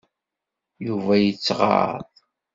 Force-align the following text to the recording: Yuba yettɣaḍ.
Yuba 0.85 1.13
yettɣaḍ. 1.17 2.09